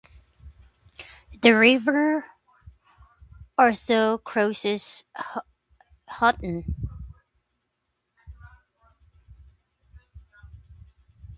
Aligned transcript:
The 1.43 1.51
river 1.51 2.25
Ourthe 3.59 4.23
crosses 4.23 5.03
Hotton. 6.07 6.73